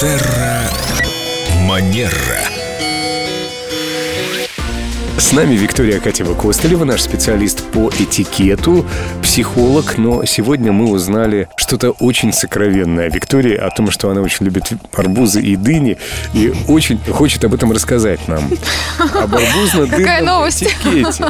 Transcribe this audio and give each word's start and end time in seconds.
Терра 0.00 0.70
Манера. 1.66 2.57
С 5.28 5.32
нами 5.32 5.56
Виктория 5.56 6.00
Катева 6.00 6.32
Костылева, 6.32 6.84
наш 6.84 7.02
специалист 7.02 7.62
по 7.62 7.90
этикету, 7.90 8.86
психолог, 9.22 9.98
но 9.98 10.24
сегодня 10.24 10.72
мы 10.72 10.90
узнали 10.90 11.50
что-то 11.54 11.90
очень 11.90 12.32
сокровенное 12.32 13.10
Виктория 13.10 13.62
о 13.62 13.68
том, 13.68 13.90
что 13.90 14.08
она 14.08 14.22
очень 14.22 14.46
любит 14.46 14.72
арбузы 14.94 15.42
и 15.42 15.56
дыни 15.56 15.98
и 16.32 16.54
очень 16.66 16.98
хочет 17.12 17.44
об 17.44 17.52
этом 17.52 17.72
рассказать 17.72 18.26
нам. 18.26 18.50
Об 18.98 19.34
арбузно-дынном 19.34 20.48
этикете. 20.48 21.26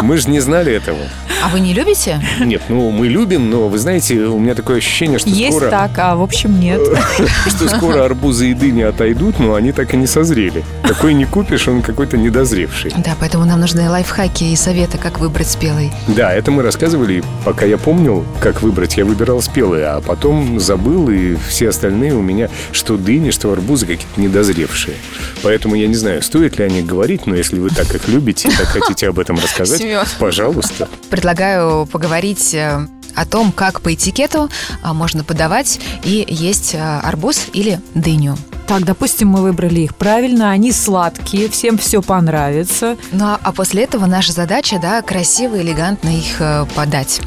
Мы 0.00 0.16
же 0.16 0.30
не 0.30 0.40
знали 0.40 0.72
этого. 0.72 0.96
А 1.44 1.50
вы 1.50 1.60
не 1.60 1.74
любите? 1.74 2.22
Нет, 2.40 2.62
ну 2.70 2.90
мы 2.90 3.08
любим, 3.08 3.50
но 3.50 3.68
вы 3.68 3.78
знаете, 3.78 4.16
у 4.20 4.38
меня 4.38 4.54
такое 4.54 4.78
ощущение, 4.78 5.18
что 5.18 5.28
Есть 5.28 5.58
скоро... 5.58 5.70
так, 5.70 5.90
а 5.98 6.16
в 6.16 6.22
общем 6.22 6.58
нет. 6.58 6.80
что 7.48 7.68
скоро 7.68 8.04
арбузы 8.04 8.50
и 8.50 8.54
дыни 8.54 8.80
отойдут, 8.80 9.38
но 9.38 9.54
они 9.54 9.72
так 9.72 9.92
и 9.92 9.98
не 9.98 10.06
созрели. 10.06 10.64
Какой 10.84 11.12
не 11.12 11.26
купишь, 11.26 11.68
он 11.68 11.82
какой-то 11.82 12.16
недозревший. 12.16 12.92
Да, 12.96 13.14
поэтому 13.20 13.41
нам 13.44 13.60
нужны 13.60 13.88
лайфхаки 13.88 14.44
и 14.44 14.56
советы, 14.56 14.98
как 14.98 15.18
выбрать 15.18 15.48
спелый. 15.48 15.92
Да, 16.08 16.32
это 16.32 16.50
мы 16.50 16.62
рассказывали, 16.62 17.22
пока 17.44 17.64
я 17.64 17.78
помнил, 17.78 18.24
как 18.40 18.62
выбрать, 18.62 18.96
я 18.96 19.04
выбирал 19.04 19.40
спелые, 19.42 19.86
а 19.86 20.00
потом 20.00 20.60
забыл, 20.60 21.10
и 21.10 21.36
все 21.48 21.68
остальные 21.68 22.14
у 22.14 22.22
меня, 22.22 22.48
что 22.72 22.96
дыни, 22.96 23.30
что 23.30 23.52
арбузы 23.52 23.86
какие-то 23.86 24.20
недозревшие. 24.20 24.96
Поэтому 25.42 25.74
я 25.74 25.86
не 25.86 25.94
знаю, 25.94 26.22
стоит 26.22 26.58
ли 26.58 26.64
о 26.64 26.68
них 26.68 26.86
говорить, 26.86 27.26
но 27.26 27.34
если 27.34 27.58
вы 27.58 27.70
так 27.70 27.94
их 27.94 28.08
любите 28.08 28.50
так 28.50 28.66
хотите 28.68 29.08
об 29.08 29.18
этом 29.18 29.36
рассказать, 29.36 29.82
пожалуйста. 30.18 30.88
Предлагаю 31.10 31.86
поговорить 31.86 32.54
э, 32.54 32.86
о 33.14 33.26
том, 33.26 33.52
как 33.52 33.80
по 33.80 33.92
этикету 33.94 34.48
а, 34.82 34.94
можно 34.94 35.24
подавать 35.24 35.80
и 36.04 36.24
есть 36.28 36.74
э, 36.74 36.78
арбуз 36.78 37.46
или 37.52 37.80
дыню. 37.94 38.36
Так, 38.66 38.84
допустим, 38.84 39.28
мы 39.28 39.42
выбрали 39.42 39.80
их 39.80 39.94
правильно, 39.96 40.50
они 40.50 40.72
сладкие, 40.72 41.48
всем 41.50 41.76
все 41.76 42.00
понравится. 42.00 42.96
Ну 43.10 43.36
а- 43.42 43.52
после 43.52 43.82
этого 43.84 44.06
наша 44.06 44.32
задача, 44.32 44.78
да, 44.80 45.02
красиво, 45.02 45.60
элегантно 45.60 46.08
их 46.08 46.40
э, 46.40 46.64
подать. 46.74 47.20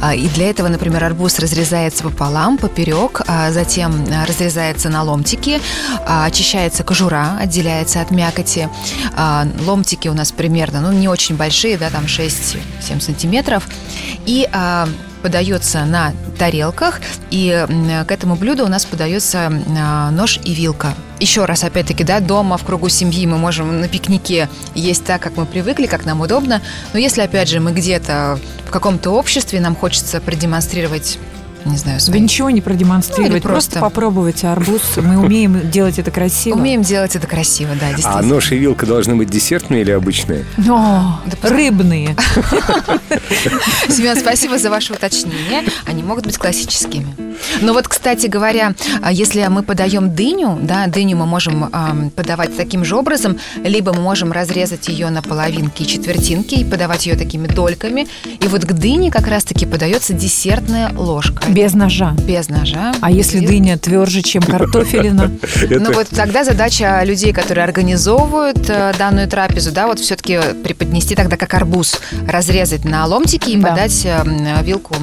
А, 0.00 0.14
И 0.14 0.28
для 0.28 0.50
этого, 0.50 0.68
например, 0.68 1.02
арбуз 1.02 1.38
разрезается 1.40 2.04
пополам, 2.04 2.58
поперек, 2.58 3.22
а 3.26 3.50
затем 3.50 4.04
а, 4.12 4.24
разрезается 4.26 4.88
на 4.88 5.02
ломтики, 5.02 5.60
а, 6.06 6.26
очищается 6.26 6.84
кожура, 6.84 7.38
отделяется 7.40 8.00
от 8.00 8.10
мякоти. 8.12 8.68
Ломтики 9.66 10.06
у 10.08 10.14
нас 10.14 10.30
примерно, 10.32 10.80
ну, 10.80 10.92
не 10.92 11.08
очень 11.08 11.36
большие, 11.36 11.76
да, 11.76 11.90
там 11.90 12.04
6-7 12.04 13.00
сантиметров. 13.00 13.66
И 14.26 14.48
подается 15.22 15.84
на 15.86 16.12
тарелках, 16.34 17.00
и 17.30 17.66
к 18.06 18.10
этому 18.10 18.36
блюду 18.36 18.64
у 18.64 18.68
нас 18.68 18.84
подается 18.84 19.52
а, 19.78 20.10
нож 20.10 20.38
и 20.44 20.54
вилка. 20.54 20.94
Еще 21.20 21.44
раз, 21.44 21.64
опять-таки, 21.64 22.04
да, 22.04 22.20
дома, 22.20 22.58
в 22.58 22.64
кругу 22.64 22.88
семьи 22.88 23.26
мы 23.26 23.38
можем 23.38 23.80
на 23.80 23.88
пикнике 23.88 24.48
есть 24.74 25.04
так, 25.04 25.22
как 25.22 25.36
мы 25.36 25.46
привыкли, 25.46 25.86
как 25.86 26.04
нам 26.04 26.20
удобно. 26.20 26.60
Но 26.92 26.98
если, 26.98 27.22
опять 27.22 27.48
же, 27.48 27.60
мы 27.60 27.72
где-то 27.72 28.38
в 28.66 28.70
каком-то 28.70 29.10
обществе, 29.10 29.60
нам 29.60 29.76
хочется 29.76 30.20
продемонстрировать, 30.20 31.18
не 31.64 31.76
знаю, 31.76 31.96
Вы 31.96 32.00
свои... 32.00 32.20
ничего 32.20 32.50
не 32.50 32.60
продемонстрировать, 32.60 33.42
Ну, 33.44 33.48
просто. 33.50 33.70
просто. 33.72 33.80
попробуйте 33.80 34.48
арбуз. 34.48 34.82
Мы 34.96 35.18
умеем 35.18 35.70
делать 35.70 35.98
это 35.98 36.10
красиво. 36.10 36.56
Умеем 36.56 36.82
делать 36.82 37.16
это 37.16 37.26
красиво, 37.26 37.70
да, 37.80 37.86
А 37.88 37.94
действительно. 37.94 38.22
нож 38.34 38.52
и 38.52 38.56
вилка 38.56 38.86
должны 38.86 39.14
быть 39.16 39.30
десертные 39.30 39.82
или 39.82 39.90
обычные? 39.90 40.44
О, 40.68 41.20
Да 41.26 41.48
рыбные. 41.48 42.16
Семен, 43.88 44.16
спасибо 44.16 44.58
за 44.58 44.70
ваше 44.70 44.92
уточнение. 44.92 45.62
Они 45.86 46.02
могут 46.02 46.26
быть 46.26 46.38
классическими. 46.38 47.06
Но 47.60 47.72
вот, 47.72 47.88
кстати 47.88 48.26
говоря, 48.26 48.74
а, 49.02 49.12
если 49.12 49.44
мы 49.48 49.62
подаем 49.62 50.14
дыню, 50.14 50.58
да, 50.62 50.86
дыню 50.86 51.16
мы 51.16 51.26
можем 51.26 51.68
ам, 51.72 52.10
подавать 52.10 52.56
таким 52.56 52.84
же 52.84 52.96
образом, 52.96 53.38
либо 53.62 53.92
мы 53.92 54.00
можем 54.02 54.32
разрезать 54.32 54.88
ее 54.88 55.10
на 55.10 55.22
половинки 55.22 55.82
и 55.82 55.86
четвертинки 55.86 56.54
и 56.56 56.64
подавать 56.64 57.06
ее 57.06 57.16
такими 57.16 57.46
дольками. 57.46 58.06
И 58.40 58.46
вот 58.48 58.64
к 58.64 58.72
дыне 58.72 59.10
как 59.10 59.26
раз-таки 59.26 59.66
подается 59.66 60.12
десертная 60.12 60.92
ложка. 60.96 61.42
Без 61.54 61.72
ножа. 61.74 62.14
Без 62.26 62.48
ножа. 62.48 62.92
А 63.00 63.10
если 63.10 63.38
Без- 63.40 63.48
дыня 63.48 63.78
тверже, 63.78 64.22
чем 64.22 64.42
картофелина? 64.42 65.30
Ну 65.70 65.92
вот 65.92 66.08
тогда 66.08 66.44
задача 66.44 67.02
людей, 67.04 67.32
которые 67.32 67.64
организовывают 67.64 68.68
э, 68.68 68.92
данную 68.98 69.28
трапезу, 69.28 69.70
да, 69.72 69.86
вот 69.86 69.98
все-таки 70.00 70.40
преподнести 70.64 71.14
тогда 71.14 71.36
как 71.36 71.54
арбуз, 71.54 72.00
разрезать 72.28 72.84
на 72.84 73.04
ломтики 73.06 73.50
и 73.50 73.56
Да. 73.56 73.68
подать 73.68 74.04
э, 74.04 74.08
м, 74.24 74.64
вилку 74.64 74.94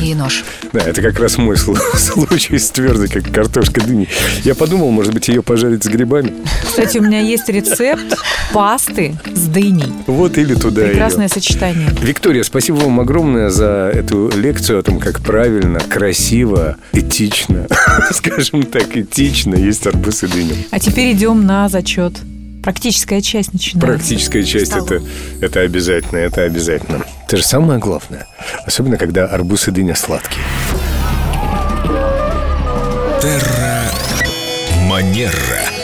и 0.00 0.14
нож. 0.14 0.44
Да, 0.72 0.80
это 0.80 1.02
как 1.02 1.18
раз 1.20 1.36
мой 1.38 1.56
слу- 1.56 1.78
случай 1.96 2.58
с 2.58 2.70
твердой, 2.70 3.08
как 3.08 3.30
картошка 3.30 3.80
дыни. 3.82 4.08
Я 4.44 4.54
подумал, 4.54 4.90
может 4.90 5.12
быть, 5.12 5.28
ее 5.28 5.42
пожарить 5.42 5.84
с 5.84 5.88
грибами. 5.88 6.32
Кстати, 6.66 6.98
у 6.98 7.02
меня 7.02 7.20
есть 7.20 7.48
рецепт 7.48 8.16
пасты 8.52 9.14
с 9.34 9.46
дыней. 9.46 9.92
Вот 10.06 10.38
или 10.38 10.54
туда 10.54 10.82
Прекрасное 10.82 11.26
ее. 11.26 11.28
сочетание. 11.28 11.88
Виктория, 12.00 12.42
спасибо 12.44 12.76
вам 12.76 13.00
огромное 13.00 13.50
за 13.50 13.90
эту 13.92 14.30
лекцию 14.34 14.78
о 14.80 14.82
том, 14.82 14.98
как 14.98 15.20
правильно, 15.20 15.81
красиво, 15.88 16.76
этично, 16.92 17.66
скажем 18.12 18.64
так, 18.64 18.96
этично 18.96 19.54
есть 19.54 19.86
арбуз 19.86 20.22
и 20.22 20.26
дыню. 20.26 20.54
А 20.70 20.78
теперь 20.78 21.12
идем 21.12 21.46
на 21.46 21.68
зачет. 21.68 22.14
Практическая 22.62 23.20
часть 23.20 23.52
начинается. 23.52 23.86
Практическая 23.86 24.44
часть 24.44 24.72
это, 24.72 25.02
это 25.40 25.60
обязательно, 25.60 26.18
это 26.18 26.42
обязательно. 26.42 27.04
Это 27.26 27.36
же 27.36 27.42
самое 27.42 27.80
главное. 27.80 28.26
Особенно, 28.64 28.96
когда 28.96 29.26
арбуз 29.26 29.66
и 29.66 29.72
дыня 29.72 29.96
сладкие. 29.96 30.44
Терра 33.20 33.82
Манера. 34.88 35.81